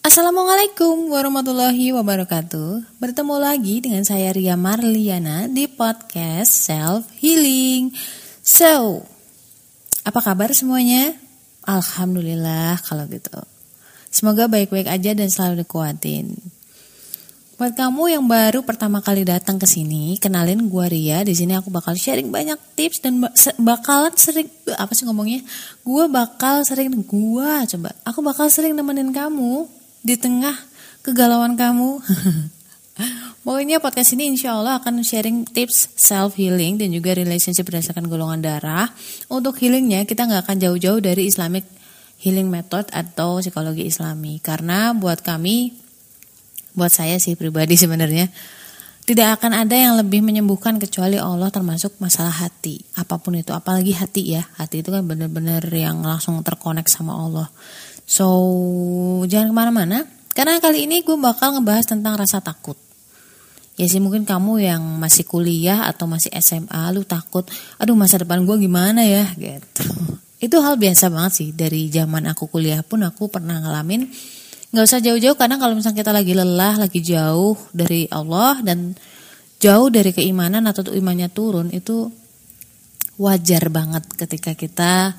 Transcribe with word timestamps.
Assalamualaikum 0.00 1.12
warahmatullahi 1.12 1.92
wabarakatuh 1.92 2.96
Bertemu 3.04 3.36
lagi 3.36 3.84
dengan 3.84 4.00
saya 4.00 4.32
Ria 4.32 4.56
Marliana 4.56 5.44
di 5.44 5.68
podcast 5.68 6.72
Self 6.72 7.04
Healing 7.20 7.92
So, 8.40 9.04
apa 10.00 10.24
kabar 10.24 10.56
semuanya? 10.56 11.12
Alhamdulillah 11.68 12.80
kalau 12.80 13.04
gitu 13.12 13.44
Semoga 14.08 14.48
baik-baik 14.48 14.88
aja 14.88 15.12
dan 15.12 15.28
selalu 15.28 15.68
dikuatin 15.68 16.32
Buat 17.60 17.76
kamu 17.76 18.16
yang 18.16 18.24
baru 18.24 18.64
pertama 18.64 19.04
kali 19.04 19.28
datang 19.28 19.60
ke 19.60 19.68
sini, 19.68 20.16
kenalin 20.16 20.64
gue 20.64 20.86
Ria. 20.88 21.20
Di 21.20 21.36
sini 21.36 21.52
aku 21.52 21.68
bakal 21.68 21.92
sharing 21.92 22.32
banyak 22.32 22.56
tips 22.72 23.04
dan 23.04 23.20
bakalan 23.60 24.16
sering 24.16 24.48
apa 24.80 24.96
sih 24.96 25.04
ngomongnya? 25.04 25.44
Gue 25.84 26.08
bakal 26.08 26.64
sering 26.64 26.88
gue 26.88 27.52
coba. 27.76 27.92
Aku 28.08 28.24
bakal 28.24 28.48
sering 28.48 28.72
nemenin 28.72 29.12
kamu 29.12 29.68
di 30.00 30.16
tengah 30.16 30.56
kegalauan 31.04 31.56
kamu. 31.56 32.00
Pokoknya 33.44 33.80
podcast 33.80 34.12
ini 34.12 34.36
insya 34.36 34.52
Allah 34.52 34.76
akan 34.76 35.00
sharing 35.00 35.48
tips 35.48 35.96
self 35.96 36.36
healing 36.36 36.76
dan 36.76 36.92
juga 36.92 37.16
relationship 37.16 37.64
berdasarkan 37.64 38.04
golongan 38.04 38.44
darah. 38.44 38.92
Untuk 39.32 39.56
healingnya 39.56 40.04
kita 40.04 40.28
nggak 40.28 40.44
akan 40.44 40.56
jauh-jauh 40.60 41.00
dari 41.00 41.24
Islamic 41.24 41.64
healing 42.20 42.52
method 42.52 42.92
atau 42.92 43.40
psikologi 43.40 43.88
Islami 43.88 44.44
karena 44.44 44.92
buat 44.92 45.24
kami, 45.24 45.72
buat 46.76 46.92
saya 46.92 47.16
sih 47.16 47.32
pribadi 47.32 47.74
sebenarnya 47.80 48.28
tidak 49.08 49.40
akan 49.40 49.66
ada 49.66 49.74
yang 49.74 49.98
lebih 49.98 50.22
menyembuhkan 50.22 50.76
kecuali 50.76 51.16
Allah 51.16 51.50
termasuk 51.50 51.98
masalah 51.98 52.30
hati 52.30 52.84
apa 52.94 53.18
pun 53.18 53.34
itu 53.34 53.50
apalagi 53.50 53.96
hati 53.96 54.38
ya 54.38 54.46
hati 54.54 54.84
itu 54.84 54.92
kan 54.92 55.02
benar-benar 55.02 55.66
yang 55.72 56.04
langsung 56.04 56.38
terkonek 56.44 56.86
sama 56.86 57.16
Allah 57.16 57.48
So, 58.10 58.26
jangan 59.30 59.54
ke 59.54 59.54
mana-mana. 59.54 59.98
Karena 60.34 60.58
kali 60.58 60.90
ini 60.90 61.06
gue 61.06 61.14
bakal 61.14 61.54
ngebahas 61.54 61.86
tentang 61.86 62.18
rasa 62.18 62.42
takut. 62.42 62.74
Ya 63.78 63.86
sih 63.86 64.02
mungkin 64.02 64.26
kamu 64.26 64.66
yang 64.66 64.82
masih 64.98 65.22
kuliah 65.22 65.86
atau 65.86 66.10
masih 66.10 66.34
SMA, 66.42 66.90
lu 66.90 67.06
takut, 67.06 67.46
aduh 67.78 67.94
masa 67.94 68.18
depan 68.18 68.42
gue 68.42 68.56
gimana 68.60 69.06
ya 69.06 69.30
gitu. 69.38 69.86
Itu 70.44 70.58
hal 70.58 70.74
biasa 70.76 71.06
banget 71.06 71.32
sih 71.38 71.48
dari 71.54 71.86
zaman 71.86 72.26
aku 72.26 72.50
kuliah 72.50 72.82
pun 72.82 73.06
aku 73.06 73.30
pernah 73.30 73.62
ngalamin. 73.62 74.10
Gak 74.74 74.84
usah 74.84 75.00
jauh-jauh 75.00 75.38
karena 75.38 75.56
kalau 75.56 75.78
misalnya 75.78 76.02
kita 76.02 76.12
lagi 76.12 76.32
lelah, 76.34 76.74
lagi 76.82 77.00
jauh 77.00 77.56
dari 77.70 78.10
Allah 78.10 78.58
dan 78.60 78.98
jauh 79.62 79.88
dari 79.88 80.10
keimanan 80.10 80.66
atau 80.66 80.90
imannya 80.90 81.30
turun 81.30 81.70
itu 81.70 82.10
wajar 83.20 83.68
banget 83.68 84.02
ketika 84.16 84.56
kita 84.56 85.14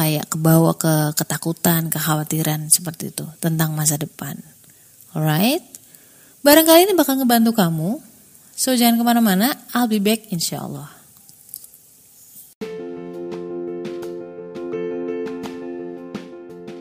kayak 0.00 0.32
kebawa 0.32 0.72
ke 0.80 1.12
ketakutan, 1.12 1.92
kekhawatiran 1.92 2.72
seperti 2.72 3.12
itu 3.12 3.28
tentang 3.36 3.76
masa 3.76 4.00
depan. 4.00 4.40
Alright? 5.12 5.60
Barangkali 6.40 6.88
ini 6.88 6.96
bakal 6.96 7.20
ngebantu 7.20 7.52
kamu. 7.52 8.00
So 8.56 8.72
jangan 8.72 8.96
ke 8.96 9.04
mana-mana, 9.04 9.52
I'll 9.76 9.92
be 9.92 10.00
back 10.00 10.32
insya 10.32 10.64
Allah. 10.64 10.88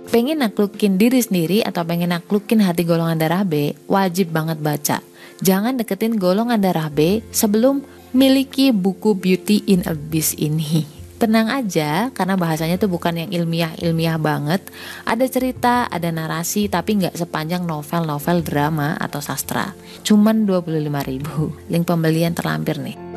Pengen 0.09 0.39
naklukin 0.39 0.95
diri 0.95 1.19
sendiri 1.19 1.59
atau 1.61 1.83
pengen 1.83 2.15
naklukin 2.15 2.63
hati 2.63 2.87
golongan 2.87 3.19
darah 3.19 3.43
B, 3.43 3.75
wajib 3.85 4.31
banget 4.31 4.63
baca. 4.63 5.03
Jangan 5.43 5.75
deketin 5.75 6.15
golongan 6.15 6.59
darah 6.59 6.87
B 6.87 7.19
sebelum 7.35 7.83
miliki 8.15 8.71
buku 8.71 9.11
Beauty 9.13 9.67
in 9.69 9.83
Abyss 9.85 10.39
ini 10.39 10.98
tenang 11.19 11.51
aja 11.51 12.07
karena 12.15 12.39
bahasanya 12.39 12.79
tuh 12.79 12.87
bukan 12.87 13.19
yang 13.19 13.29
ilmiah-ilmiah 13.29 14.15
banget. 14.15 14.63
Ada 15.03 15.27
cerita, 15.27 15.91
ada 15.91 16.07
narasi 16.09 16.71
tapi 16.71 17.03
nggak 17.03 17.19
sepanjang 17.19 17.67
novel-novel 17.67 18.39
drama 18.41 18.95
atau 18.95 19.19
sastra. 19.19 19.75
Cuman 20.07 20.47
25 20.47 21.03
ribu. 21.03 21.51
Link 21.67 21.83
pembelian 21.83 22.31
terlampir 22.31 22.79
nih. 22.79 23.08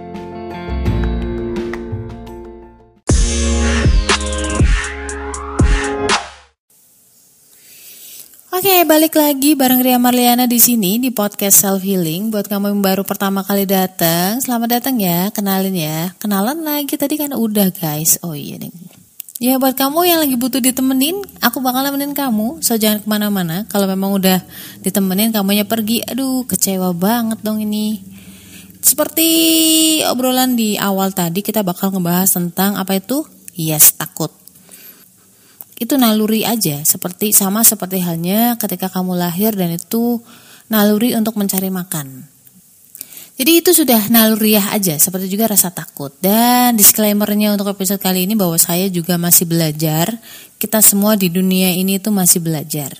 Oke, 8.62 8.86
balik 8.86 9.18
lagi 9.18 9.58
bareng 9.58 9.82
Ria 9.82 9.98
Marliana 9.98 10.46
di 10.46 10.62
sini 10.62 11.02
di 11.02 11.10
podcast 11.10 11.66
Self 11.66 11.82
Healing. 11.82 12.30
Buat 12.30 12.46
kamu 12.46 12.70
yang 12.70 12.78
baru 12.78 13.02
pertama 13.02 13.42
kali 13.42 13.66
datang, 13.66 14.38
selamat 14.38 14.78
datang 14.78 15.02
ya. 15.02 15.34
Kenalin 15.34 15.74
ya. 15.74 16.14
Kenalan 16.22 16.62
lagi 16.62 16.94
tadi 16.94 17.18
kan 17.18 17.34
udah 17.34 17.74
guys. 17.74 18.22
Oh 18.22 18.38
iya 18.38 18.62
nih. 18.62 18.70
Ya 19.42 19.58
buat 19.58 19.74
kamu 19.74 20.06
yang 20.06 20.22
lagi 20.22 20.38
butuh 20.38 20.62
ditemenin, 20.62 21.26
aku 21.42 21.58
bakal 21.58 21.82
nemenin 21.82 22.14
kamu. 22.14 22.62
So 22.62 22.78
jangan 22.78 23.02
ke 23.02 23.10
mana-mana. 23.10 23.66
Kalau 23.66 23.90
memang 23.90 24.14
udah 24.14 24.38
ditemenin, 24.78 25.34
kamunya 25.34 25.66
pergi. 25.66 26.06
Aduh, 26.06 26.46
kecewa 26.46 26.94
banget 26.94 27.42
dong 27.42 27.58
ini. 27.58 27.98
Seperti 28.78 29.26
obrolan 30.06 30.54
di 30.54 30.78
awal 30.78 31.10
tadi, 31.10 31.42
kita 31.42 31.66
bakal 31.66 31.90
ngebahas 31.90 32.30
tentang 32.30 32.78
apa 32.78 32.94
itu? 32.94 33.26
Yes, 33.58 33.98
takut 33.98 34.41
itu 35.82 35.98
naluri 35.98 36.46
aja 36.46 36.80
seperti 36.86 37.34
sama 37.34 37.66
seperti 37.66 37.98
halnya 38.00 38.54
ketika 38.56 38.86
kamu 38.88 39.18
lahir 39.18 39.50
dan 39.52 39.74
itu 39.74 40.22
naluri 40.70 41.12
untuk 41.18 41.34
mencari 41.36 41.68
makan. 41.68 42.32
Jadi 43.32 43.64
itu 43.64 43.70
sudah 43.72 44.12
naluriah 44.12 44.70
aja 44.76 44.94
seperti 45.00 45.26
juga 45.26 45.50
rasa 45.50 45.72
takut. 45.72 46.12
Dan 46.20 46.76
disclaimernya 46.76 47.56
untuk 47.56 47.72
episode 47.72 47.98
kali 47.98 48.28
ini 48.28 48.36
bahwa 48.36 48.54
saya 48.60 48.86
juga 48.92 49.16
masih 49.16 49.48
belajar. 49.48 50.14
Kita 50.60 50.78
semua 50.84 51.18
di 51.18 51.32
dunia 51.32 51.72
ini 51.74 51.98
itu 51.98 52.12
masih 52.12 52.44
belajar. 52.44 52.92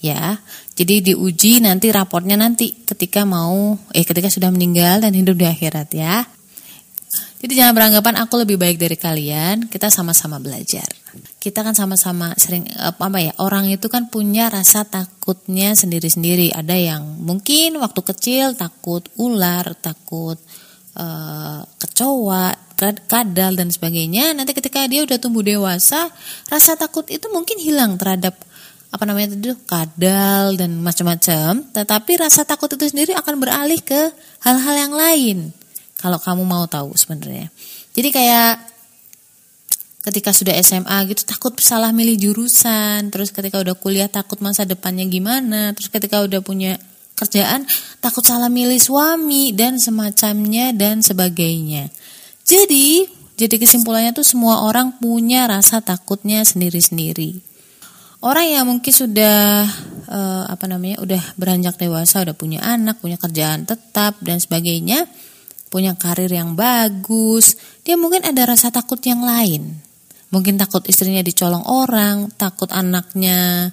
Ya. 0.00 0.40
Jadi 0.78 1.12
diuji 1.12 1.60
nanti 1.60 1.90
raportnya 1.90 2.38
nanti 2.38 2.72
ketika 2.86 3.28
mau 3.28 3.76
eh 3.92 4.06
ketika 4.06 4.30
sudah 4.30 4.48
meninggal 4.48 5.02
dan 5.02 5.12
hidup 5.12 5.36
di 5.36 5.46
akhirat 5.46 5.88
ya. 5.92 6.24
Jadi 7.44 7.52
jangan 7.60 7.76
beranggapan 7.76 8.24
aku 8.24 8.40
lebih 8.40 8.56
baik 8.56 8.80
dari 8.80 8.96
kalian, 8.96 9.68
kita 9.68 9.92
sama-sama 9.92 10.40
belajar. 10.40 11.03
Kita 11.38 11.62
kan 11.62 11.76
sama-sama 11.76 12.32
sering 12.34 12.66
apa 12.78 13.06
ya, 13.20 13.32
orang 13.38 13.68
itu 13.68 13.86
kan 13.92 14.08
punya 14.08 14.48
rasa 14.48 14.84
takutnya 14.88 15.76
sendiri-sendiri. 15.76 16.52
Ada 16.52 16.76
yang 16.76 17.02
mungkin 17.22 17.78
waktu 17.78 18.00
kecil 18.02 18.58
takut 18.58 19.06
ular, 19.20 19.76
takut 19.78 20.40
uh, 20.98 21.62
kecoa, 21.78 22.54
kadal 23.06 23.52
dan 23.54 23.68
sebagainya. 23.70 24.34
Nanti 24.34 24.52
ketika 24.52 24.84
dia 24.90 25.06
udah 25.06 25.18
tumbuh 25.20 25.44
dewasa, 25.44 26.10
rasa 26.50 26.74
takut 26.74 27.06
itu 27.08 27.30
mungkin 27.30 27.60
hilang 27.62 27.94
terhadap 27.96 28.34
apa 28.94 29.10
namanya 29.10 29.34
itu 29.34 29.58
kadal 29.66 30.54
dan 30.58 30.78
macam-macam. 30.82 31.62
Tetapi 31.70 32.12
rasa 32.18 32.42
takut 32.42 32.70
itu 32.74 32.90
sendiri 32.90 33.14
akan 33.14 33.34
beralih 33.38 33.80
ke 33.82 34.10
hal-hal 34.42 34.74
yang 34.74 34.94
lain 34.94 35.38
kalau 35.98 36.20
kamu 36.20 36.42
mau 36.44 36.68
tahu 36.68 36.92
sebenarnya. 36.92 37.48
Jadi 37.94 38.08
kayak 38.10 38.73
ketika 40.04 40.36
sudah 40.36 40.52
SMA 40.60 41.08
gitu 41.08 41.24
takut 41.24 41.56
salah 41.64 41.88
milih 41.88 42.20
jurusan, 42.20 43.08
terus 43.08 43.32
ketika 43.32 43.64
udah 43.64 43.72
kuliah 43.72 44.06
takut 44.12 44.36
masa 44.44 44.68
depannya 44.68 45.08
gimana, 45.08 45.72
terus 45.72 45.88
ketika 45.88 46.20
udah 46.20 46.44
punya 46.44 46.76
kerjaan 47.16 47.64
takut 48.04 48.20
salah 48.20 48.52
milih 48.52 48.76
suami 48.76 49.56
dan 49.56 49.80
semacamnya 49.80 50.76
dan 50.76 51.00
sebagainya. 51.00 51.88
Jadi, 52.44 53.08
jadi 53.40 53.56
kesimpulannya 53.56 54.12
tuh 54.12 54.26
semua 54.28 54.68
orang 54.68 55.00
punya 55.00 55.48
rasa 55.48 55.80
takutnya 55.80 56.44
sendiri-sendiri. 56.44 57.40
Orang 58.20 58.44
yang 58.44 58.64
mungkin 58.68 58.92
sudah 58.92 59.64
uh, 60.08 60.44
apa 60.48 60.64
namanya, 60.68 61.00
udah 61.00 61.22
beranjak 61.40 61.80
dewasa, 61.80 62.24
udah 62.24 62.36
punya 62.36 62.60
anak, 62.60 63.00
punya 63.00 63.16
kerjaan 63.16 63.64
tetap 63.64 64.20
dan 64.20 64.40
sebagainya, 64.40 65.08
punya 65.72 65.96
karir 65.96 66.28
yang 66.28 66.52
bagus, 66.52 67.56
dia 67.84 67.96
mungkin 67.96 68.24
ada 68.24 68.48
rasa 68.48 68.68
takut 68.68 69.00
yang 69.04 69.24
lain. 69.24 69.93
Mungkin 70.34 70.58
takut 70.58 70.82
istrinya 70.90 71.22
dicolong 71.22 71.62
orang, 71.62 72.26
takut 72.34 72.66
anaknya 72.74 73.70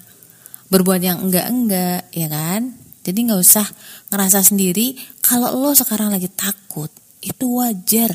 berbuat 0.70 1.02
yang 1.02 1.18
enggak-enggak, 1.26 2.06
ya 2.14 2.30
kan? 2.30 2.78
Jadi 3.02 3.18
nggak 3.26 3.42
usah 3.42 3.66
ngerasa 4.14 4.46
sendiri 4.46 4.94
kalau 5.18 5.58
lo 5.58 5.74
sekarang 5.74 6.14
lagi 6.14 6.30
takut, 6.30 6.86
itu 7.18 7.58
wajar. 7.58 8.14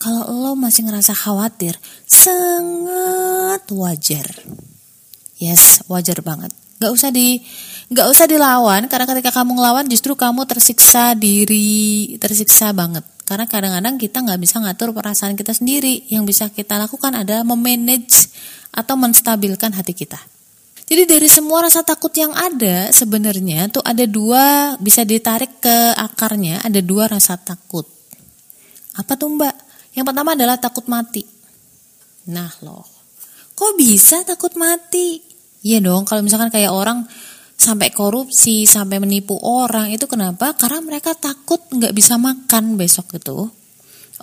Kalau 0.00 0.32
lo 0.32 0.56
masih 0.56 0.88
ngerasa 0.88 1.12
khawatir, 1.12 1.76
sangat 2.08 3.68
wajar. 3.68 4.26
Yes, 5.36 5.84
wajar 5.92 6.24
banget. 6.24 6.56
Gak 6.80 6.90
usah 6.90 7.12
di 7.12 7.38
nggak 7.92 8.08
usah 8.08 8.24
dilawan 8.24 8.88
karena 8.88 9.04
ketika 9.04 9.30
kamu 9.30 9.60
ngelawan 9.60 9.84
justru 9.86 10.16
kamu 10.16 10.48
tersiksa 10.48 11.12
diri 11.12 12.16
tersiksa 12.16 12.72
banget 12.72 13.04
karena 13.32 13.48
kadang-kadang 13.48 13.96
kita 13.96 14.20
nggak 14.20 14.40
bisa 14.44 14.60
ngatur 14.60 14.92
perasaan 14.92 15.32
kita 15.40 15.56
sendiri. 15.56 16.04
Yang 16.12 16.24
bisa 16.28 16.44
kita 16.52 16.76
lakukan 16.76 17.16
adalah 17.16 17.48
memanage 17.48 18.28
atau 18.68 18.92
menstabilkan 19.00 19.72
hati 19.72 19.96
kita. 19.96 20.20
Jadi 20.84 21.08
dari 21.08 21.24
semua 21.32 21.64
rasa 21.64 21.80
takut 21.80 22.12
yang 22.12 22.36
ada 22.36 22.92
sebenarnya 22.92 23.72
tuh 23.72 23.80
ada 23.80 24.04
dua 24.04 24.76
bisa 24.76 25.08
ditarik 25.08 25.64
ke 25.64 25.96
akarnya 25.96 26.60
ada 26.60 26.84
dua 26.84 27.08
rasa 27.08 27.40
takut. 27.40 27.88
Apa 29.00 29.16
tuh 29.16 29.32
mbak? 29.32 29.56
Yang 29.96 30.04
pertama 30.12 30.36
adalah 30.36 30.60
takut 30.60 30.84
mati. 30.92 31.24
Nah 32.28 32.52
loh. 32.60 32.84
Kok 33.56 33.72
bisa 33.80 34.20
takut 34.28 34.52
mati? 34.60 35.24
Iya 35.64 35.80
dong, 35.80 36.04
kalau 36.04 36.20
misalkan 36.20 36.52
kayak 36.52 36.68
orang 36.68 37.08
sampai 37.62 37.94
korupsi, 37.94 38.66
sampai 38.66 38.98
menipu 38.98 39.38
orang 39.38 39.94
itu 39.94 40.10
kenapa? 40.10 40.58
Karena 40.58 40.82
mereka 40.82 41.14
takut 41.14 41.62
nggak 41.70 41.94
bisa 41.94 42.18
makan 42.18 42.74
besok 42.74 43.14
itu. 43.14 43.46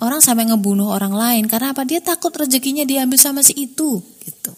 Orang 0.00 0.20
sampai 0.20 0.48
ngebunuh 0.52 0.92
orang 0.92 1.16
lain 1.16 1.44
karena 1.48 1.72
apa? 1.72 1.88
Dia 1.88 2.04
takut 2.04 2.32
rezekinya 2.36 2.84
diambil 2.84 3.16
sama 3.16 3.40
si 3.40 3.56
itu 3.56 4.00
gitu. 4.20 4.52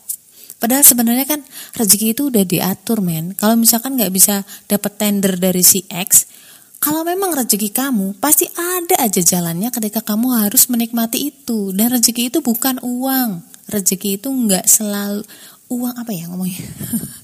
Padahal 0.59 0.87
sebenarnya 0.87 1.27
kan 1.27 1.43
rezeki 1.75 2.15
itu 2.15 2.31
udah 2.31 2.47
diatur 2.47 3.03
men. 3.03 3.35
Kalau 3.35 3.59
misalkan 3.59 3.99
nggak 3.99 4.15
bisa 4.15 4.47
dapat 4.71 4.95
tender 4.95 5.35
dari 5.35 5.67
si 5.67 5.83
X, 5.91 6.31
kalau 6.79 7.03
memang 7.03 7.35
rezeki 7.35 7.75
kamu 7.75 8.19
pasti 8.23 8.47
ada 8.55 9.03
aja 9.03 9.19
jalannya 9.19 9.75
ketika 9.75 10.03
kamu 10.03 10.39
harus 10.39 10.71
menikmati 10.71 11.35
itu. 11.35 11.75
Dan 11.75 11.91
rezeki 11.91 12.31
itu 12.31 12.39
bukan 12.43 12.79
uang. 12.79 13.43
Rezeki 13.67 14.23
itu 14.23 14.31
nggak 14.31 14.67
selalu 14.67 15.27
uang 15.71 15.95
apa 15.99 16.11
ya 16.15 16.31
ngomongnya. 16.31 16.63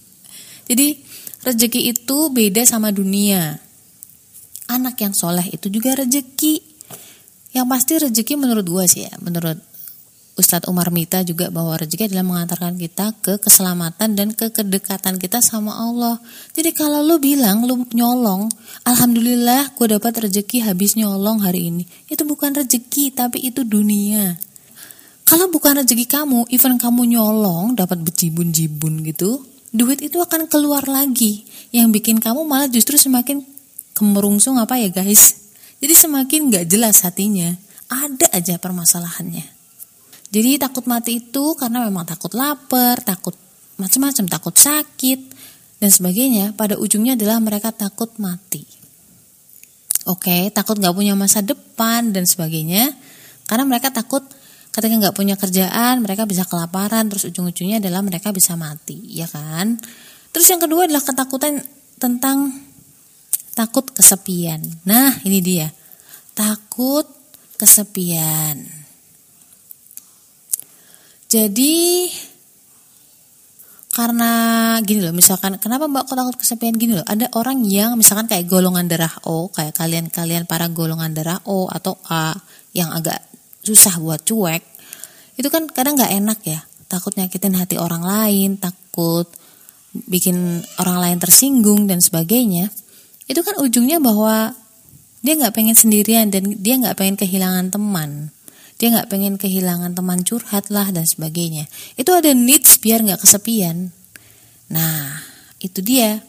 Jadi 0.70 1.07
rezeki 1.48 1.96
itu 1.96 2.18
beda 2.28 2.62
sama 2.68 2.92
dunia. 2.92 3.56
Anak 4.68 5.00
yang 5.00 5.16
soleh 5.16 5.48
itu 5.48 5.72
juga 5.72 5.96
rezeki. 5.96 6.60
Yang 7.56 7.66
pasti 7.72 7.92
rezeki 7.96 8.34
menurut 8.36 8.68
gue 8.68 8.84
sih 8.84 9.08
ya, 9.08 9.14
menurut 9.24 9.56
Ustadz 10.38 10.70
Umar 10.70 10.94
Mita 10.94 11.26
juga 11.26 11.50
bahwa 11.50 11.74
rezeki 11.74 12.14
adalah 12.14 12.22
mengantarkan 12.22 12.78
kita 12.78 13.10
ke 13.18 13.42
keselamatan 13.42 14.14
dan 14.14 14.30
ke 14.30 14.54
kedekatan 14.54 15.18
kita 15.18 15.42
sama 15.42 15.74
Allah. 15.74 16.22
Jadi 16.54 16.70
kalau 16.76 17.02
lu 17.02 17.18
bilang 17.18 17.66
lu 17.66 17.82
nyolong, 17.90 18.46
alhamdulillah 18.86 19.74
gue 19.74 19.98
dapat 19.98 20.30
rezeki 20.30 20.62
habis 20.62 20.94
nyolong 20.94 21.42
hari 21.42 21.74
ini. 21.74 21.82
Itu 22.06 22.22
bukan 22.22 22.54
rezeki 22.54 23.18
tapi 23.18 23.50
itu 23.50 23.66
dunia. 23.66 24.38
Kalau 25.26 25.50
bukan 25.50 25.82
rezeki 25.82 26.06
kamu, 26.06 26.46
even 26.54 26.78
kamu 26.78 27.18
nyolong 27.18 27.74
dapat 27.74 27.98
bejibun-jibun 28.00 29.02
gitu, 29.10 29.42
duit 29.78 30.02
itu 30.02 30.18
akan 30.18 30.50
keluar 30.50 30.82
lagi. 30.90 31.46
Yang 31.70 32.02
bikin 32.02 32.16
kamu 32.18 32.42
malah 32.42 32.66
justru 32.66 32.98
semakin 32.98 33.46
kemerungsung 33.94 34.58
apa 34.58 34.74
ya 34.74 34.90
guys? 34.90 35.48
Jadi 35.78 35.94
semakin 35.94 36.50
gak 36.50 36.66
jelas 36.66 37.06
hatinya. 37.06 37.54
Ada 37.86 38.34
aja 38.34 38.58
permasalahannya. 38.58 39.46
Jadi 40.28 40.60
takut 40.60 40.84
mati 40.84 41.24
itu 41.24 41.56
karena 41.56 41.86
memang 41.88 42.04
takut 42.04 42.34
lapar, 42.36 43.00
takut 43.00 43.32
macam-macam, 43.80 44.24
takut 44.28 44.52
sakit 44.52 45.20
dan 45.80 45.88
sebagainya. 45.88 46.52
Pada 46.52 46.76
ujungnya 46.76 47.16
adalah 47.16 47.40
mereka 47.40 47.72
takut 47.72 48.12
mati. 48.20 48.66
Oke, 50.04 50.52
takut 50.52 50.76
nggak 50.76 50.92
punya 50.92 51.16
masa 51.16 51.40
depan 51.40 52.12
dan 52.12 52.28
sebagainya. 52.28 52.92
Karena 53.48 53.64
mereka 53.64 53.88
takut 53.88 54.24
ketika 54.70 54.94
nggak 54.94 55.16
punya 55.16 55.34
kerjaan, 55.34 56.00
mereka 56.04 56.24
bisa 56.24 56.46
kelaparan. 56.46 57.08
Terus 57.10 57.28
ujung-ujungnya 57.28 57.82
adalah 57.82 58.00
mereka 58.04 58.30
bisa 58.30 58.54
mati, 58.54 58.98
ya 59.14 59.26
kan? 59.26 59.80
Terus 60.32 60.46
yang 60.48 60.60
kedua 60.60 60.86
adalah 60.86 61.02
ketakutan 61.02 61.64
tentang 61.98 62.54
takut 63.58 63.90
kesepian. 63.90 64.62
Nah, 64.86 65.18
ini 65.26 65.42
dia. 65.42 65.68
Takut 66.36 67.04
kesepian. 67.58 68.62
Jadi 71.28 72.08
karena 73.98 74.32
gini 74.86 75.02
loh, 75.02 75.10
misalkan 75.10 75.58
kenapa 75.58 75.90
Mbak 75.90 76.06
kok 76.06 76.16
takut 76.16 76.36
kesepian 76.38 76.78
gini 76.78 76.96
loh? 76.96 77.04
Ada 77.04 77.34
orang 77.34 77.66
yang 77.66 77.98
misalkan 77.98 78.30
kayak 78.30 78.46
golongan 78.46 78.86
darah 78.86 79.10
O, 79.26 79.50
kayak 79.50 79.74
kalian-kalian 79.74 80.46
para 80.46 80.70
golongan 80.70 81.10
darah 81.12 81.42
O 81.50 81.66
atau 81.66 81.98
A 82.06 82.32
yang 82.72 82.94
agak 82.94 83.27
susah 83.68 84.00
buat 84.00 84.24
cuek. 84.24 84.64
Itu 85.36 85.52
kan 85.52 85.68
kadang 85.68 86.00
nggak 86.00 86.12
enak 86.18 86.38
ya, 86.48 86.60
takut 86.88 87.14
nyakitin 87.14 87.54
hati 87.54 87.76
orang 87.76 88.02
lain, 88.02 88.56
takut 88.56 89.28
bikin 89.92 90.64
orang 90.80 90.98
lain 90.98 91.18
tersinggung 91.20 91.84
dan 91.84 92.00
sebagainya. 92.00 92.72
Itu 93.28 93.44
kan 93.44 93.60
ujungnya 93.60 94.00
bahwa 94.00 94.56
dia 95.20 95.34
nggak 95.36 95.54
pengen 95.54 95.76
sendirian 95.76 96.32
dan 96.32 96.58
dia 96.58 96.80
nggak 96.80 96.96
pengen 96.96 97.16
kehilangan 97.20 97.68
teman. 97.68 98.32
Dia 98.78 98.94
nggak 98.94 99.10
pengen 99.10 99.34
kehilangan 99.36 99.92
teman 99.92 100.22
curhat 100.22 100.70
lah 100.70 100.88
dan 100.94 101.04
sebagainya. 101.04 101.66
Itu 101.98 102.14
ada 102.14 102.30
needs 102.30 102.78
biar 102.78 103.02
nggak 103.02 103.20
kesepian. 103.20 103.90
Nah 104.72 105.20
itu 105.60 105.82
dia. 105.84 106.22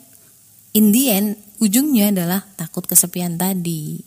In 0.70 0.94
the 0.94 1.10
end 1.10 1.34
ujungnya 1.58 2.14
adalah 2.14 2.46
takut 2.54 2.86
kesepian 2.86 3.42
tadi 3.42 4.02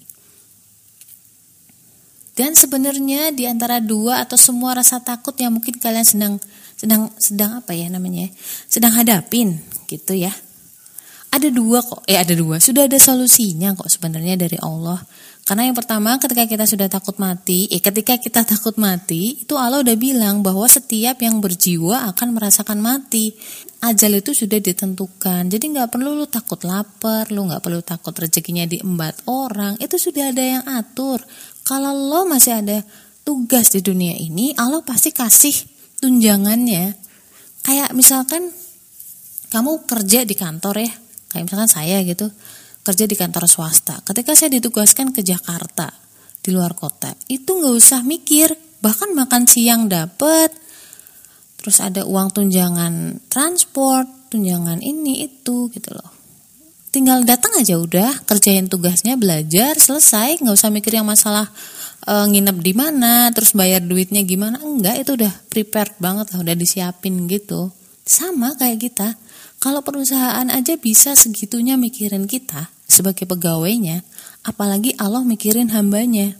dan 2.32 2.56
sebenarnya 2.56 3.32
di 3.32 3.44
antara 3.44 3.80
dua 3.80 4.24
atau 4.24 4.40
semua 4.40 4.76
rasa 4.76 5.00
takut 5.04 5.36
yang 5.36 5.52
mungkin 5.52 5.76
kalian 5.76 6.06
sedang 6.06 6.34
sedang 6.76 7.12
sedang 7.20 7.60
apa 7.60 7.76
ya 7.76 7.92
namanya 7.92 8.32
sedang 8.66 8.92
hadapin 8.96 9.60
gitu 9.86 10.16
ya 10.16 10.32
ada 11.32 11.48
dua 11.48 11.84
kok 11.84 12.04
eh 12.08 12.16
ada 12.16 12.32
dua 12.32 12.60
sudah 12.60 12.88
ada 12.88 12.96
solusinya 12.96 13.76
kok 13.76 13.88
sebenarnya 13.88 14.36
dari 14.40 14.56
Allah 14.60 15.00
karena 15.42 15.66
yang 15.66 15.74
pertama 15.74 16.22
ketika 16.22 16.46
kita 16.46 16.70
sudah 16.70 16.86
takut 16.86 17.18
mati, 17.18 17.66
eh 17.66 17.82
ketika 17.82 18.14
kita 18.14 18.46
takut 18.46 18.78
mati, 18.78 19.42
itu 19.42 19.58
Allah 19.58 19.82
udah 19.82 19.98
bilang 19.98 20.38
bahwa 20.38 20.62
setiap 20.70 21.18
yang 21.18 21.42
berjiwa 21.42 22.06
akan 22.14 22.38
merasakan 22.38 22.78
mati. 22.78 23.34
Ajal 23.82 24.22
itu 24.22 24.30
sudah 24.30 24.62
ditentukan. 24.62 25.50
Jadi 25.50 25.74
nggak 25.74 25.90
perlu 25.90 26.14
lu 26.14 26.30
takut 26.30 26.62
lapar, 26.62 27.26
lu 27.34 27.50
nggak 27.50 27.58
perlu 27.58 27.82
takut 27.82 28.14
rezekinya 28.14 28.62
diembat 28.70 29.26
orang. 29.26 29.74
Itu 29.82 29.98
sudah 29.98 30.30
ada 30.30 30.44
yang 30.46 30.62
atur. 30.62 31.18
Kalau 31.62 31.94
lo 31.94 32.26
masih 32.26 32.58
ada 32.58 32.82
tugas 33.22 33.70
di 33.70 33.80
dunia 33.80 34.18
ini, 34.18 34.54
Allah 34.58 34.82
pasti 34.82 35.14
kasih 35.14 35.54
tunjangannya. 36.02 36.98
Kayak 37.62 37.94
misalkan 37.94 38.50
kamu 39.52 39.86
kerja 39.86 40.26
di 40.26 40.34
kantor 40.34 40.82
ya, 40.82 40.92
kayak 41.30 41.44
misalkan 41.46 41.70
saya 41.70 42.02
gitu 42.02 42.26
kerja 42.82 43.04
di 43.06 43.14
kantor 43.14 43.46
swasta. 43.46 44.02
Ketika 44.02 44.34
saya 44.34 44.58
ditugaskan 44.58 45.14
ke 45.14 45.22
Jakarta 45.22 45.86
di 46.42 46.50
luar 46.50 46.74
kota, 46.74 47.14
itu 47.30 47.54
nggak 47.54 47.74
usah 47.78 48.02
mikir, 48.02 48.50
bahkan 48.82 49.14
makan 49.14 49.46
siang 49.46 49.86
dapet, 49.86 50.50
terus 51.62 51.78
ada 51.78 52.02
uang 52.02 52.34
tunjangan 52.34 53.22
transport, 53.30 54.34
tunjangan 54.34 54.82
ini 54.82 55.22
itu 55.22 55.70
gitu 55.70 55.94
loh. 55.94 56.21
Tinggal 56.92 57.24
datang 57.24 57.56
aja 57.56 57.80
udah, 57.80 58.20
kerjain 58.28 58.68
tugasnya, 58.68 59.16
belajar, 59.16 59.80
selesai, 59.80 60.44
nggak 60.44 60.52
usah 60.60 60.68
mikir 60.68 61.00
yang 61.00 61.08
masalah 61.08 61.48
e, 62.04 62.12
nginep 62.28 62.60
di 62.60 62.76
mana, 62.76 63.32
terus 63.32 63.56
bayar 63.56 63.80
duitnya 63.80 64.20
gimana, 64.28 64.60
enggak 64.60 65.00
itu 65.00 65.16
udah 65.16 65.32
prepared 65.48 65.96
banget 65.96 66.36
udah 66.36 66.52
disiapin 66.52 67.24
gitu. 67.32 67.72
Sama 68.04 68.52
kayak 68.60 68.92
kita, 68.92 69.08
kalau 69.56 69.80
perusahaan 69.80 70.44
aja 70.52 70.76
bisa 70.76 71.16
segitunya 71.16 71.80
mikirin 71.80 72.28
kita 72.28 72.68
sebagai 72.84 73.24
pegawainya, 73.24 74.04
apalagi 74.44 74.92
Allah 75.00 75.24
mikirin 75.24 75.72
hambanya. 75.72 76.36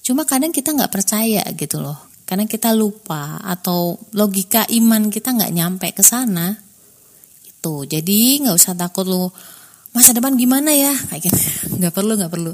Cuma 0.00 0.24
kadang 0.24 0.56
kita 0.56 0.72
nggak 0.72 0.88
percaya 0.88 1.44
gitu 1.52 1.84
loh, 1.84 2.00
karena 2.24 2.48
kita 2.48 2.72
lupa 2.72 3.44
atau 3.44 4.00
logika 4.16 4.64
iman 4.72 5.12
kita 5.12 5.36
nggak 5.36 5.52
nyampe 5.52 5.92
ke 5.92 6.00
sana. 6.00 6.63
Itu, 7.64 7.88
jadi 7.88 8.44
nggak 8.44 8.60
usah 8.60 8.76
takut 8.76 9.08
lo 9.08 9.32
masa 9.96 10.12
depan 10.12 10.36
gimana 10.36 10.68
ya, 10.76 10.92
kayak 11.08 11.32
gitu. 11.32 11.40
Nggak 11.80 11.96
perlu, 11.96 12.12
nggak 12.20 12.28
perlu. 12.28 12.52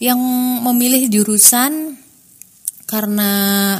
Yang 0.00 0.20
memilih 0.64 1.04
jurusan 1.12 2.00
karena 2.88 3.28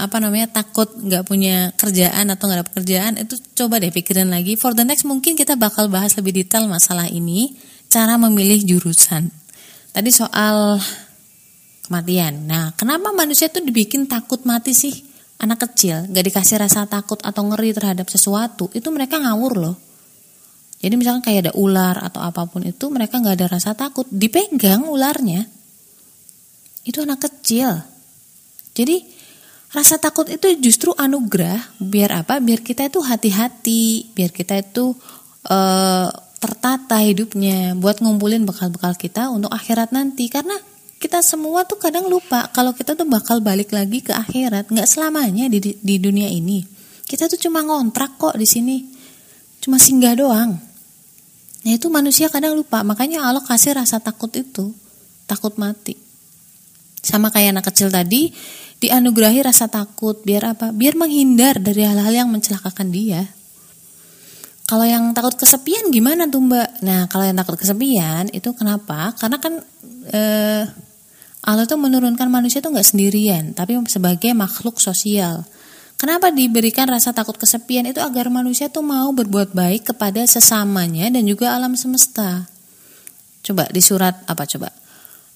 apa 0.05 0.21
namanya 0.21 0.61
takut 0.61 0.93
nggak 0.93 1.25
punya 1.25 1.73
kerjaan 1.73 2.29
atau 2.29 2.45
nggak 2.45 2.59
ada 2.61 2.69
pekerjaan 2.69 3.13
itu 3.17 3.41
coba 3.57 3.81
deh 3.81 3.89
pikirin 3.89 4.29
lagi. 4.29 4.61
For 4.61 4.77
the 4.77 4.85
next 4.85 5.09
mungkin 5.09 5.41
kita 5.41 5.57
bakal 5.57 5.89
bahas 5.89 6.13
lebih 6.21 6.45
detail 6.45 6.69
masalah 6.69 7.09
ini 7.09 7.57
cara 7.89 8.21
memilih 8.21 8.61
jurusan. 8.69 9.33
Tadi 9.97 10.11
soal 10.13 10.77
kematian. 11.89 12.45
Nah 12.45 12.77
kenapa 12.77 13.17
manusia 13.17 13.49
tuh 13.49 13.65
dibikin 13.65 14.05
takut 14.05 14.45
mati 14.45 14.77
sih? 14.77 14.93
Anak 15.41 15.65
kecil 15.65 16.13
nggak 16.13 16.29
dikasih 16.29 16.61
rasa 16.61 16.85
takut 16.85 17.17
atau 17.25 17.41
ngeri 17.49 17.73
terhadap 17.73 18.13
sesuatu 18.13 18.69
itu 18.77 18.93
mereka 18.93 19.17
ngawur 19.17 19.57
loh 19.57 19.88
jadi 20.79 20.95
misalkan 20.95 21.23
kayak 21.27 21.51
ada 21.51 21.53
ular 21.59 21.99
atau 21.99 22.23
apa 22.23 22.47
pun 22.47 22.63
itu 22.63 22.87
mereka 22.87 23.19
nggak 23.19 23.35
ada 23.35 23.47
rasa 23.51 23.75
takut. 23.75 24.07
Dipegang 24.07 24.87
ularnya. 24.87 25.43
Itu 26.87 27.03
anak 27.03 27.27
kecil. 27.27 27.83
Jadi 28.79 29.03
rasa 29.75 29.99
takut 29.99 30.31
itu 30.31 30.47
justru 30.63 30.95
anugerah. 30.95 31.83
Biar 31.83 32.23
apa? 32.23 32.39
Biar 32.39 32.63
kita 32.63 32.87
itu 32.87 33.03
hati-hati, 33.03 34.15
biar 34.15 34.31
kita 34.31 34.63
itu 34.63 34.95
e, 35.43 35.59
tertata 36.39 37.03
hidupnya. 37.03 37.75
Buat 37.75 37.99
ngumpulin 37.99 38.47
bekal-bekal 38.47 38.95
kita 38.95 39.35
untuk 39.35 39.51
akhirat 39.51 39.91
nanti. 39.91 40.31
Karena 40.31 40.55
kita 41.03 41.27
semua 41.27 41.67
tuh 41.67 41.83
kadang 41.83 42.07
lupa 42.07 42.55
kalau 42.55 42.71
kita 42.71 42.95
tuh 42.95 43.07
bakal 43.11 43.43
balik 43.43 43.75
lagi 43.75 43.99
ke 43.99 44.15
akhirat. 44.15 44.71
Nggak 44.71 44.87
selamanya 44.87 45.51
di, 45.51 45.75
di 45.75 45.97
dunia 45.99 46.31
ini. 46.31 46.63
Kita 47.03 47.27
tuh 47.27 47.51
cuma 47.51 47.67
ngontrak 47.67 48.15
kok 48.15 48.39
di 48.39 48.47
sini. 48.47 48.79
Cuma 49.59 49.75
singgah 49.75 50.15
doang 50.15 50.68
nah 51.67 51.73
itu 51.75 51.87
manusia 51.91 52.31
kadang 52.31 52.55
lupa 52.55 52.87
makanya 52.87 53.27
Allah 53.27 53.43
kasih 53.43 53.79
rasa 53.79 53.99
takut 53.99 54.31
itu 54.37 54.71
takut 55.27 55.55
mati 55.59 55.99
sama 57.03 57.31
kayak 57.31 57.57
anak 57.57 57.67
kecil 57.71 57.89
tadi 57.89 58.35
dianugerahi 58.79 59.43
rasa 59.43 59.67
takut 59.67 60.23
biar 60.23 60.55
apa? 60.55 60.71
Biar 60.71 60.95
menghindar 60.95 61.59
dari 61.59 61.83
hal-hal 61.83 62.15
yang 62.15 62.29
mencelakakan 62.31 62.95
dia. 62.95 63.27
Kalau 64.69 64.85
yang 64.85 65.17
takut 65.17 65.35
kesepian 65.35 65.89
gimana 65.89 66.29
tuh 66.29 66.45
Mbak? 66.45 66.85
Nah, 66.85 67.09
kalau 67.09 67.25
yang 67.25 67.37
takut 67.41 67.57
kesepian 67.57 68.29
itu 68.31 68.53
kenapa? 68.53 69.17
Karena 69.17 69.41
kan 69.41 69.65
eh, 70.13 70.63
Allah 71.43 71.65
tuh 71.65 71.81
menurunkan 71.81 72.29
manusia 72.29 72.61
tuh 72.61 72.77
nggak 72.77 72.85
sendirian, 72.85 73.57
tapi 73.57 73.81
sebagai 73.89 74.31
makhluk 74.37 74.77
sosial. 74.77 75.43
Kenapa 75.99 76.31
diberikan 76.31 76.87
rasa 76.87 77.11
takut 77.11 77.35
kesepian 77.35 77.91
itu 77.91 77.99
agar 77.99 78.31
manusia 78.31 78.71
tuh 78.71 78.87
mau 78.87 79.11
berbuat 79.11 79.51
baik 79.51 79.91
kepada 79.93 80.23
sesamanya 80.31 81.11
dan 81.11 81.27
juga 81.27 81.53
alam 81.59 81.75
semesta. 81.75 82.47
Coba 83.43 83.67
di 83.75 83.83
surat 83.83 84.15
apa 84.31 84.47
coba? 84.47 84.71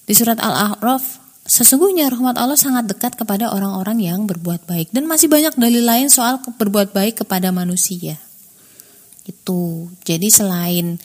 Di 0.07 0.15
surat 0.15 0.39
Al-A'raf 0.39 1.23
Sesungguhnya 1.43 2.07
rahmat 2.07 2.39
Allah 2.39 2.55
sangat 2.55 2.87
dekat 2.87 3.19
kepada 3.19 3.51
orang-orang 3.51 3.99
yang 3.99 4.23
berbuat 4.23 4.63
baik 4.63 4.95
dan 4.95 5.03
masih 5.03 5.27
banyak 5.27 5.51
dalil 5.59 5.83
lain 5.83 6.07
soal 6.07 6.39
berbuat 6.39 6.95
baik 6.95 7.27
kepada 7.27 7.51
manusia. 7.51 8.15
Itu. 9.27 9.91
Jadi 10.07 10.31
selain 10.31 10.95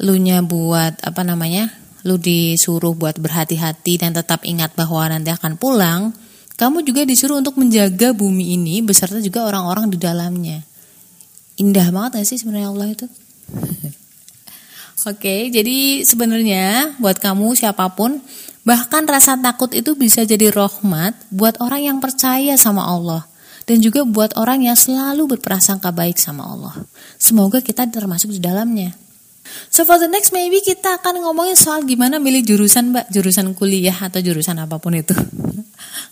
lu 0.00 0.16
nya 0.16 0.40
buat 0.40 1.04
apa 1.04 1.20
namanya? 1.20 1.68
lu 2.04 2.20
disuruh 2.20 2.92
buat 2.92 3.16
berhati-hati 3.16 3.96
dan 3.96 4.12
tetap 4.12 4.44
ingat 4.44 4.76
bahwa 4.76 5.08
nanti 5.08 5.32
akan 5.32 5.56
pulang, 5.56 6.12
kamu 6.54 6.86
juga 6.86 7.02
disuruh 7.02 7.42
untuk 7.42 7.58
menjaga 7.58 8.14
bumi 8.14 8.54
ini 8.54 8.78
beserta 8.78 9.18
juga 9.18 9.46
orang-orang 9.46 9.90
di 9.90 9.98
dalamnya. 9.98 10.62
Indah 11.58 11.90
banget 11.90 12.22
gak 12.22 12.26
sih 12.30 12.38
sebenarnya 12.38 12.70
Allah 12.70 12.88
itu? 12.94 13.06
Oke, 15.10 15.50
jadi 15.52 16.00
sebenarnya 16.06 16.96
buat 16.96 17.20
kamu 17.20 17.58
siapa 17.58 17.92
pun, 17.92 18.22
bahkan 18.64 19.04
rasa 19.04 19.36
takut 19.36 19.68
itu 19.76 19.92
bisa 19.98 20.24
jadi 20.24 20.48
rahmat 20.48 21.12
buat 21.28 21.60
orang 21.60 21.92
yang 21.92 21.98
percaya 22.00 22.56
sama 22.56 22.86
Allah 22.88 23.28
dan 23.68 23.80
juga 23.80 24.04
buat 24.04 24.32
orang 24.36 24.64
yang 24.64 24.76
selalu 24.76 25.36
berprasangka 25.36 25.92
baik 25.92 26.16
sama 26.16 26.48
Allah. 26.48 26.74
Semoga 27.20 27.60
kita 27.60 27.84
termasuk 27.88 28.32
di 28.32 28.40
dalamnya. 28.40 28.96
So 29.68 29.84
for 29.84 30.00
the 30.00 30.08
next 30.08 30.32
maybe 30.32 30.64
kita 30.64 30.96
akan 31.00 31.20
ngomongin 31.20 31.56
soal 31.56 31.84
gimana 31.84 32.16
milih 32.16 32.44
jurusan 32.44 32.96
mbak, 32.96 33.12
jurusan 33.12 33.52
kuliah 33.52 33.96
atau 33.96 34.24
jurusan 34.24 34.56
apa 34.56 34.80
pun 34.80 34.96
itu. 34.96 35.12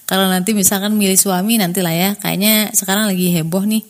Kalau 0.07 0.26
nanti 0.29 0.52
misalkan 0.52 0.95
milih 0.99 1.17
suami 1.17 1.57
nanti 1.57 1.81
lah 1.81 1.95
ya, 1.95 2.11
kayaknya 2.19 2.73
sekarang 2.75 3.09
lagi 3.09 3.33
heboh 3.33 3.64
nih. 3.64 3.85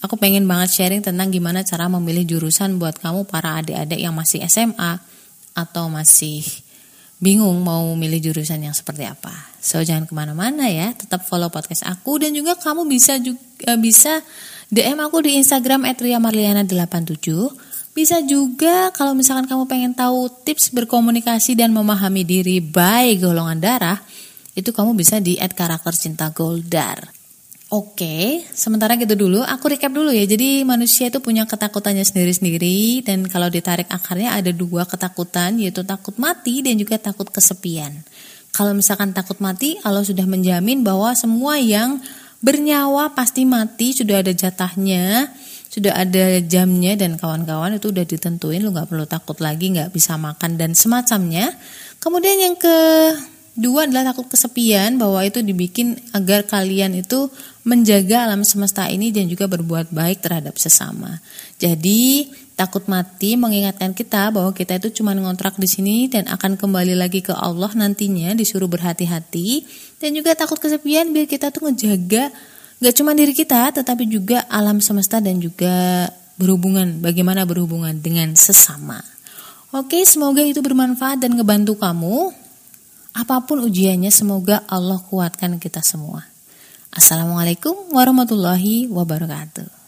Aku 0.00 0.16
pengen 0.16 0.48
banget 0.48 0.72
sharing 0.72 1.04
tentang 1.04 1.28
gimana 1.28 1.60
cara 1.60 1.84
memilih 1.86 2.24
jurusan 2.24 2.80
buat 2.80 2.96
kamu 2.98 3.28
para 3.28 3.60
adik-adik 3.60 4.00
yang 4.00 4.16
masih 4.16 4.40
SMA 4.48 4.96
atau 5.52 5.92
masih 5.92 6.40
bingung 7.20 7.60
mau 7.60 7.84
milih 7.92 8.32
jurusan 8.32 8.64
yang 8.64 8.72
seperti 8.72 9.04
apa. 9.04 9.30
So 9.60 9.84
jangan 9.84 10.08
ke 10.08 10.16
mana-mana 10.16 10.72
ya, 10.72 10.96
tetap 10.96 11.28
follow 11.28 11.52
podcast 11.52 11.84
aku 11.84 12.16
dan 12.24 12.32
juga 12.32 12.56
kamu 12.56 12.88
bisa 12.88 13.20
juga 13.20 13.38
eh, 13.68 13.76
bisa 13.76 14.24
DM 14.72 14.96
aku 15.04 15.20
di 15.20 15.36
Instagram 15.36 15.84
@riamarliana87. 16.00 17.28
Bisa 17.92 18.24
juga 18.24 18.88
kalau 18.96 19.12
misalkan 19.12 19.44
kamu 19.44 19.68
pengen 19.68 19.92
tahu 19.92 20.32
tips 20.46 20.72
berkomunikasi 20.72 21.58
dan 21.58 21.76
memahami 21.76 22.24
diri 22.24 22.62
baik 22.64 23.20
golongan 23.20 23.60
darah, 23.60 23.98
itu 24.54 24.70
kamu 24.74 24.98
bisa 24.98 25.22
di 25.22 25.38
karakter 25.38 25.94
cinta 25.94 26.30
goldar. 26.34 27.10
Oke, 27.70 28.42
sementara 28.50 28.98
gitu 28.98 29.14
dulu, 29.14 29.46
aku 29.46 29.70
recap 29.70 29.94
dulu 29.94 30.10
ya. 30.10 30.26
Jadi 30.26 30.66
manusia 30.66 31.06
itu 31.06 31.22
punya 31.22 31.46
ketakutannya 31.46 32.02
sendiri-sendiri 32.02 33.06
dan 33.06 33.30
kalau 33.30 33.46
ditarik 33.46 33.86
akarnya 33.86 34.34
ada 34.34 34.50
dua 34.50 34.90
ketakutan 34.90 35.54
yaitu 35.54 35.86
takut 35.86 36.18
mati 36.18 36.66
dan 36.66 36.74
juga 36.74 36.98
takut 36.98 37.30
kesepian. 37.30 38.02
Kalau 38.50 38.74
misalkan 38.74 39.14
takut 39.14 39.38
mati, 39.38 39.78
Allah 39.86 40.02
sudah 40.02 40.26
menjamin 40.26 40.82
bahwa 40.82 41.14
semua 41.14 41.62
yang 41.62 42.02
bernyawa 42.42 43.14
pasti 43.14 43.46
mati, 43.46 43.94
sudah 43.94 44.18
ada 44.26 44.34
jatahnya, 44.34 45.30
sudah 45.70 45.94
ada 45.94 46.42
jamnya 46.42 46.98
dan 46.98 47.14
kawan-kawan 47.14 47.78
itu 47.78 47.94
udah 47.94 48.02
ditentuin, 48.02 48.66
lu 48.66 48.74
nggak 48.74 48.90
perlu 48.90 49.06
takut 49.06 49.38
lagi, 49.38 49.70
nggak 49.70 49.94
bisa 49.94 50.18
makan 50.18 50.58
dan 50.58 50.74
semacamnya. 50.74 51.54
Kemudian 52.02 52.50
yang 52.50 52.58
ke 52.58 52.76
Dua 53.58 53.82
adalah 53.82 54.14
takut 54.14 54.30
kesepian 54.30 54.94
bahwa 54.94 55.26
itu 55.26 55.42
dibikin 55.42 55.98
agar 56.14 56.46
kalian 56.46 56.94
itu 56.94 57.26
menjaga 57.66 58.30
alam 58.30 58.46
semesta 58.46 58.86
ini 58.86 59.10
dan 59.10 59.26
juga 59.26 59.50
berbuat 59.50 59.90
baik 59.90 60.22
terhadap 60.22 60.54
sesama. 60.56 61.18
Jadi 61.58 62.30
takut 62.54 62.86
mati 62.86 63.34
mengingatkan 63.34 63.90
kita 63.90 64.30
bahwa 64.30 64.54
kita 64.54 64.78
itu 64.78 65.02
cuma 65.02 65.16
ngontrak 65.16 65.58
di 65.58 65.66
sini 65.66 65.96
dan 66.06 66.30
akan 66.30 66.60
kembali 66.60 66.94
lagi 66.94 67.24
ke 67.26 67.34
Allah 67.34 67.72
nantinya 67.74 68.36
disuruh 68.36 68.68
berhati-hati 68.68 69.64
dan 69.98 70.12
juga 70.12 70.36
takut 70.36 70.60
kesepian 70.60 71.10
biar 71.10 71.26
kita 71.26 71.48
tuh 71.48 71.68
ngejaga 71.72 72.28
gak 72.80 72.94
cuma 72.96 73.16
diri 73.16 73.32
kita 73.32 73.72
tetapi 73.76 74.04
juga 74.08 74.44
alam 74.52 74.78
semesta 74.78 75.18
dan 75.18 75.40
juga 75.40 76.08
berhubungan 76.40 77.00
bagaimana 77.00 77.44
berhubungan 77.44 77.96
dengan 77.96 78.32
sesama. 78.36 79.00
Oke, 79.70 80.02
semoga 80.04 80.40
itu 80.44 80.60
bermanfaat 80.64 81.20
dan 81.20 81.36
ngebantu 81.36 81.76
kamu 81.76 82.32
Apa 83.10 83.42
pun 83.42 83.66
ujiannya 83.66 84.14
semoga 84.14 84.62
Allah 84.70 85.02
kuatkan 85.02 85.58
kita 85.58 85.82
semua. 85.82 86.30
Assalamualaikum 86.94 87.90
warahmatullahi 87.90 88.86
wabarakatuh. 88.86 89.79